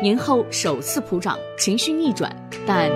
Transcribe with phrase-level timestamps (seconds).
[0.00, 2.32] 年后首次普涨，情绪逆转。
[2.64, 2.88] 但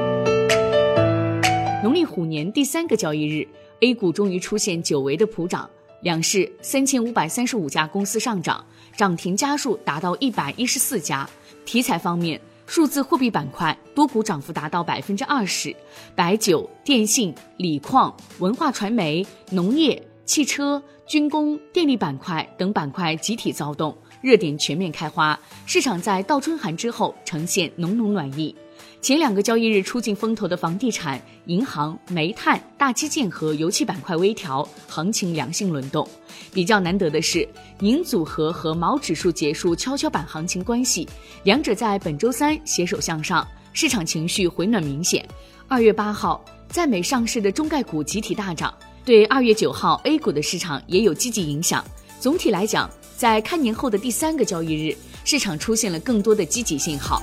[1.83, 3.45] 农历虎年第三个交易日
[3.81, 5.69] ，A 股终于出现久违的普涨，
[6.03, 8.65] 两市三千五百三十五家公司上涨，
[8.97, 11.29] 涨停家数达到一百一十四家。
[11.65, 15.75] 题材方面，数字货币板块多股涨幅达到百分之二十，
[16.15, 23.97] 白酒、电信、锂矿、文化传媒、农业、汽车、军工、电力板块等板块集体躁动。
[24.23, 28.55] 热点全面开花，市场在倒春寒之后呈现浓浓暖意。
[29.01, 36.09] 前两个交易日出尽风头的房地产、银行、煤炭、大基建和油气板块微调，行情良性轮动。
[36.53, 37.47] 比较难得的是，
[37.81, 41.09] 银组合和毛指数结束跷跷板行情关系，
[41.43, 45.29] 两者在本周三携手向上，市场情绪回暖明显。
[45.67, 48.73] 二月八号，在美上市的中概股集体大涨，
[49.05, 51.85] 对二月九号 A 股的市场也有积极影响。
[52.21, 52.89] 总体来讲，
[53.23, 57.23] 在开年后的第三个交易日，市场出现了更多的积极信号。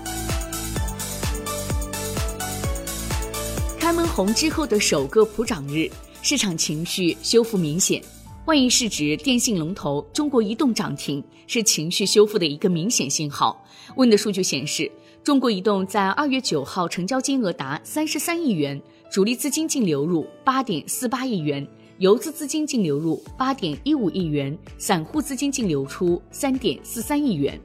[3.78, 8.02] 开门红之后的首个普涨日，市场情绪修复明显。
[8.46, 13.62] 万亿市值电信龙头中国移动涨停，是情绪修复的一个明显信号。
[13.98, 14.90] 问的数据显示，
[15.22, 18.82] 中国移动在二月九号成交金额达三十三亿元，
[19.12, 21.68] 主力资金净流入八点四八亿元。
[22.00, 27.60] 游资资金净流入八点一五亿元，散户资金净流出三点四三亿元。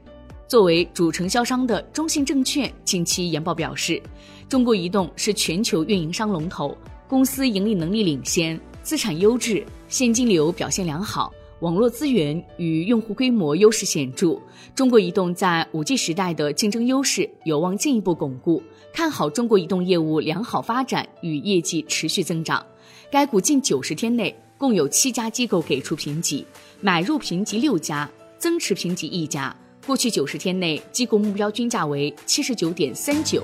[0.48, 4.02] 作为主承销商的中信证券近期研报表示，
[4.48, 11.32] 中国移动是全球运营商龙头，公司盈利能力领先，资产优质，现金流表现良好，
[11.64, 14.38] 网络资源与用户规模优势显著。
[14.74, 18.62] 中国移动在五 G 时代的竞争优势有望进一步巩固，
[18.92, 22.62] 看好中国移动业务良好发展与业绩持续增长。
[23.10, 26.44] 该股近九十天内共有七家机构给出评级，
[26.82, 29.56] 买入评级六家，增持评级一家。
[29.86, 33.42] 过去九十天内，机构目标均价为七十九点三九。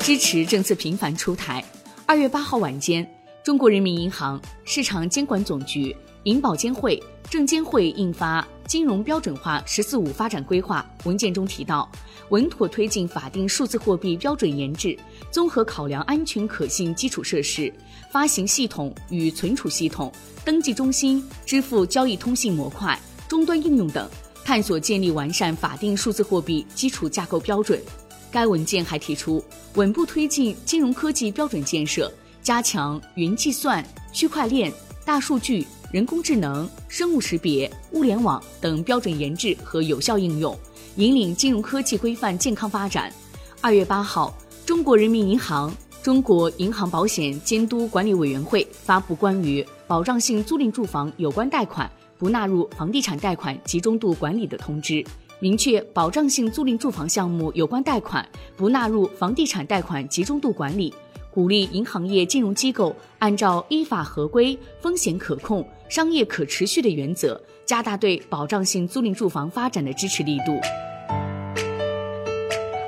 [0.00, 1.64] 支持政策频繁出台。
[2.04, 3.08] 二月八号晚间，
[3.44, 11.90] 中国人民银行、市场监管总局、银保监会、证监会印发《金融标准化“十四五”发展规划》文件中提到。
[12.28, 14.96] 稳妥推进法定数字货币标准研制，
[15.30, 17.70] 综合考量安全可信基础设施、
[18.10, 20.10] 发行系统与存储系统、
[20.44, 22.98] 登记中心、支付交易通信模块、
[23.28, 24.08] 终端应用等，
[24.44, 27.78] 探索建立完善法定数字货币基础架构标准。
[28.30, 29.44] 该文件还提出，
[29.74, 32.10] 稳步推进金融科技标准建设，
[32.42, 34.72] 加强云计算、区块链、
[35.04, 40.58] 大数据、人工智能、生物识别、物联网等标准研制和有效应用。
[40.96, 43.10] 引领金融科技规范健康发展。
[43.60, 44.36] 二月八号，
[44.66, 55.02] 中国人民银行、中国银行保险监督管理委员会发布关于保障性租赁住房有关贷款不纳入房地产贷款集中度管理的通知，
[55.38, 60.92] 明确保障性租赁住房项目有关贷款不纳入房地产贷款集中度管理，
[61.32, 67.40] 鼓励银行业金融机构按照依法合规、风险可控、商业可持续的原则。
[67.64, 70.58] 加大对保障性租赁住房发展的支持力度。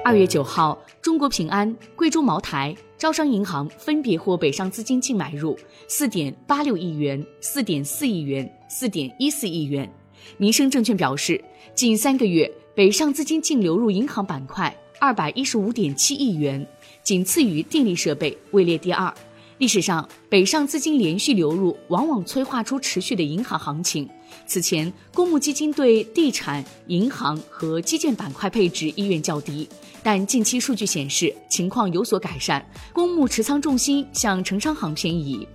[0.05, 9.91] 二月九号，中国平安、贵州茅台、招商银行分别获北上资金净买入四点八六亿元、四点四亿元、四点一四亿元。
[10.37, 11.43] 民生证券表示，
[11.75, 16.67] 近三个月北上资金净流入银行板块二百一十五点七亿元，
[17.05, 19.13] 仅次于电力设备，位列第二。
[19.59, 24.09] 历史上，北上资金连续流入，往往催化出持续的银行行情。
[24.47, 29.69] 此前，公募基金对地产、银行和基建板块配置意愿较低，
[30.03, 32.65] 但近期数据显示情况有所改善，
[32.95, 35.47] 公募持仓重心向城商行偏移，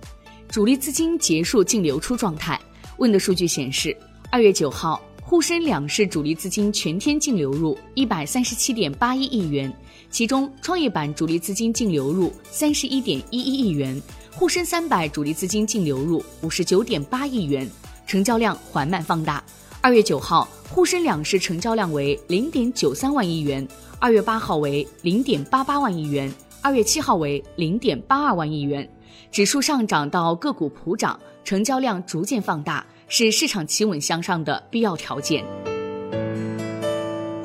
[0.48, 2.58] 主力资金结束净流出状态。
[2.98, 3.94] 问的数据显示，
[4.30, 9.72] 二月九号，沪深两市主力资金全天净流入一百三十七点八一亿元。
[10.10, 13.98] 其中，创业板主力资金净流入三十一点一一亿元，
[14.32, 17.70] 沪深三百主力资金净流入五十九点八亿元，
[18.08, 19.42] 成交量缓慢放大。
[19.80, 23.66] 二月九号，沪深两市成交量为零点九三万亿元，
[24.00, 26.30] 二月八号为零点八八万亿元，
[26.60, 28.86] 二月七号为零点八二万亿元。
[29.30, 35.44] 指数上涨到个股普涨，成交量逐渐放大，是市场企稳向上的必要条件。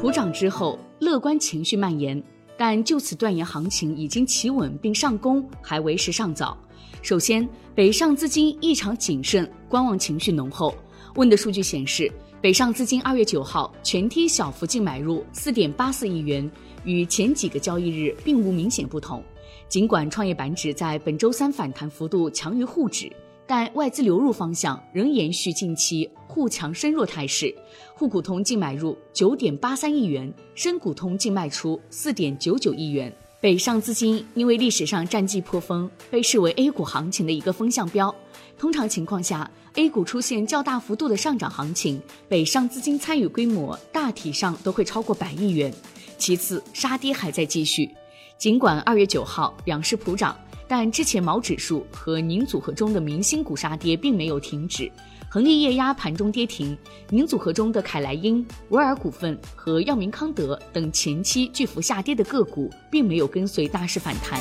[0.01, 2.21] 普涨之后，乐观情绪蔓延。
[2.57, 6.57] 但就此断言行情已经企稳并上攻，还为时尚早。
[7.01, 10.73] 首先，北上资金异常谨慎，观望情绪浓厚。
[11.15, 12.11] 问的数据显示，
[12.41, 16.49] 北上资金二月九号全天小幅净买入四点八四亿元，
[16.83, 19.23] 与前几个交易日并无明显不同。
[19.67, 23.11] 尽管创业板指在本周三反弹幅度强于沪指，
[23.47, 27.53] 但外资流入方向仍延续近期沪强深弱态势，
[27.93, 33.15] 沪股通净买入九点八三亿元，深股通净卖出四点九九亿元。
[33.39, 38.13] 北上资金因为历史上战绩颇丰，被视为 A 股行情的一个风向标。
[38.57, 45.71] 通常情况下，A 股出现较大幅度的上涨行情，北上资金参与规模大体上都会超过百亿元。
[46.17, 47.91] 其次，杀跌还在继续，
[48.37, 50.35] 尽管二月九号两市普涨。
[50.67, 54.91] 但之前毛指数和宁组合中的明星股杀跌并没有停止，
[55.29, 56.77] 恒力液压盘中跌停，
[57.09, 64.39] 宁组合中的凯莱英、维尔股份和药明康德等前期巨幅下跌的个股并没有跟随大势反弹。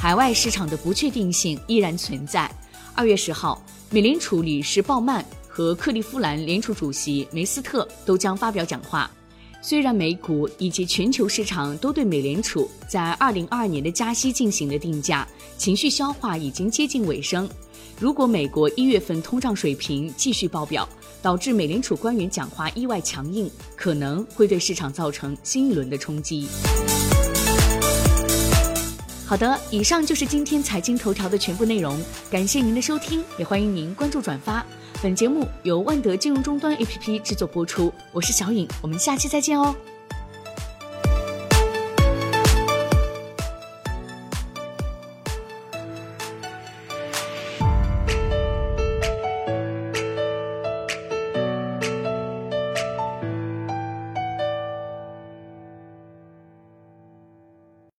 [0.00, 2.50] 海外市场的不确定性依然存在。
[2.94, 9.10] 二月十号，美联储理事鲍曼和克利夫兰联储主席梅斯特都将发表讲话。
[9.62, 15.26] 虽然美股以及全球市场都对美联储在二零二二年的加息进行了定价，
[15.58, 17.48] 情绪消化已经接近尾声。
[17.98, 20.88] 如果美国一月份通胀水平继续爆表，
[21.20, 26.46] 导致美联储官员讲话意外强硬，可能会对市场造成新一轮的冲击。
[29.26, 32.00] 好的，以上就是今天财经头条的全部内容，
[32.30, 34.64] 感谢您的收听，也欢迎您关注转发。
[35.02, 39.74] 本节目由万德金融终端 APP 制作播出，我是小颖，我们下期再见哦。